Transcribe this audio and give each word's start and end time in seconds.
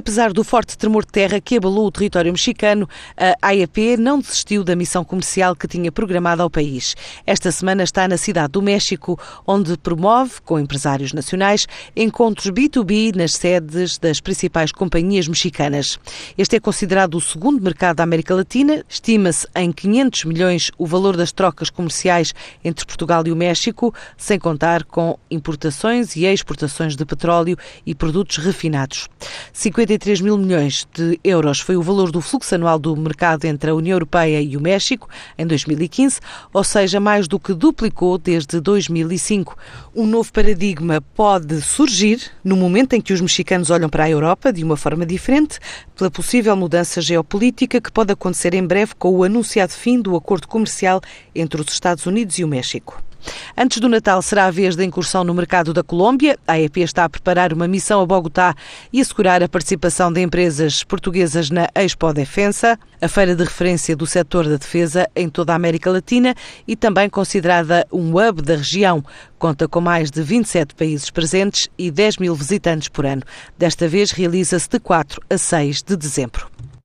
Apesar 0.00 0.32
do 0.32 0.42
forte 0.42 0.78
tremor 0.78 1.04
de 1.04 1.12
terra 1.12 1.42
que 1.42 1.58
abalou 1.58 1.86
o 1.86 1.90
território 1.90 2.32
mexicano, 2.32 2.88
a 3.18 3.48
AEP 3.48 3.98
não 3.98 4.18
desistiu 4.18 4.64
da 4.64 4.74
missão 4.74 5.04
comercial 5.04 5.54
que 5.54 5.68
tinha 5.68 5.92
programada 5.92 6.42
ao 6.42 6.48
país. 6.48 6.96
Esta 7.26 7.52
semana 7.52 7.82
está 7.82 8.08
na 8.08 8.16
cidade 8.16 8.52
do 8.52 8.62
México, 8.62 9.20
onde 9.46 9.76
promove, 9.76 10.40
com 10.42 10.58
empresários 10.58 11.12
nacionais, 11.12 11.66
encontros 11.94 12.50
B2B 12.50 13.14
nas 13.14 13.32
sedes 13.32 13.98
das 13.98 14.22
principais 14.22 14.72
companhias 14.72 15.28
mexicanas. 15.28 15.98
Este 16.38 16.56
é 16.56 16.60
considerado 16.60 17.16
o 17.16 17.20
segundo 17.20 17.62
mercado 17.62 17.96
da 17.96 18.02
América 18.02 18.34
Latina. 18.34 18.82
Estima-se 18.88 19.46
em 19.54 19.70
500 19.70 20.24
milhões 20.24 20.70
o 20.78 20.86
valor 20.86 21.14
das 21.14 21.30
trocas 21.30 21.68
comerciais 21.68 22.32
entre 22.64 22.86
Portugal 22.86 23.22
e 23.26 23.32
o 23.32 23.36
México, 23.36 23.94
sem 24.16 24.38
contar 24.38 24.82
com 24.82 25.18
importações 25.30 26.16
e 26.16 26.24
exportações 26.24 26.96
de 26.96 27.04
petróleo 27.04 27.58
e 27.84 27.94
produtos 27.94 28.38
refinados. 28.38 29.06
53 29.90 30.20
mil 30.20 30.38
milhões 30.38 30.86
de 30.94 31.18
euros 31.24 31.58
foi 31.58 31.76
o 31.76 31.82
valor 31.82 32.12
do 32.12 32.20
fluxo 32.20 32.54
anual 32.54 32.78
do 32.78 32.96
mercado 32.96 33.44
entre 33.46 33.70
a 33.70 33.74
União 33.74 33.96
Europeia 33.96 34.40
e 34.40 34.56
o 34.56 34.60
México 34.60 35.08
em 35.36 35.44
2015, 35.44 36.20
ou 36.52 36.62
seja, 36.62 37.00
mais 37.00 37.26
do 37.26 37.40
que 37.40 37.52
duplicou 37.52 38.16
desde 38.16 38.60
2005. 38.60 39.56
Um 39.92 40.06
novo 40.06 40.32
paradigma 40.32 41.00
pode 41.00 41.60
surgir 41.60 42.20
no 42.44 42.54
momento 42.54 42.92
em 42.92 43.00
que 43.00 43.12
os 43.12 43.20
mexicanos 43.20 43.68
olham 43.68 43.88
para 43.88 44.04
a 44.04 44.10
Europa 44.10 44.52
de 44.52 44.62
uma 44.62 44.76
forma 44.76 45.04
diferente, 45.04 45.58
pela 45.96 46.08
possível 46.08 46.54
mudança 46.54 47.00
geopolítica 47.00 47.80
que 47.80 47.90
pode 47.90 48.12
acontecer 48.12 48.54
em 48.54 48.64
breve 48.64 48.94
com 48.96 49.10
o 49.10 49.24
anunciado 49.24 49.72
fim 49.72 50.00
do 50.00 50.14
acordo 50.14 50.46
comercial 50.46 51.00
entre 51.34 51.60
os 51.60 51.72
Estados 51.72 52.06
Unidos 52.06 52.38
e 52.38 52.44
o 52.44 52.48
México. 52.48 53.02
Antes 53.62 53.78
do 53.78 53.90
Natal 53.90 54.22
será 54.22 54.46
a 54.46 54.50
vez 54.50 54.74
da 54.74 54.82
incursão 54.82 55.22
no 55.22 55.34
mercado 55.34 55.74
da 55.74 55.82
Colômbia. 55.82 56.38
A 56.48 56.58
EP 56.58 56.78
está 56.78 57.04
a 57.04 57.10
preparar 57.10 57.52
uma 57.52 57.68
missão 57.68 58.00
a 58.00 58.06
Bogotá 58.06 58.54
e 58.90 59.02
assegurar 59.02 59.42
a 59.42 59.48
participação 59.50 60.10
de 60.10 60.22
empresas 60.22 60.82
portuguesas 60.82 61.50
na 61.50 61.68
Expo 61.74 62.10
Defensa, 62.14 62.78
a 63.02 63.06
feira 63.06 63.36
de 63.36 63.44
referência 63.44 63.94
do 63.94 64.06
setor 64.06 64.48
da 64.48 64.56
defesa 64.56 65.10
em 65.14 65.28
toda 65.28 65.52
a 65.52 65.56
América 65.56 65.90
Latina 65.90 66.34
e 66.66 66.74
também 66.74 67.10
considerada 67.10 67.86
um 67.92 68.16
hub 68.16 68.40
da 68.40 68.56
região. 68.56 69.04
Conta 69.38 69.68
com 69.68 69.82
mais 69.82 70.10
de 70.10 70.22
27 70.22 70.74
países 70.74 71.10
presentes 71.10 71.68
e 71.76 71.90
10 71.90 72.16
mil 72.16 72.34
visitantes 72.34 72.88
por 72.88 73.04
ano. 73.04 73.24
Desta 73.58 73.86
vez 73.86 74.10
realiza-se 74.10 74.70
de 74.70 74.80
4 74.80 75.20
a 75.28 75.36
6 75.36 75.82
de 75.82 75.96
dezembro. 75.98 76.48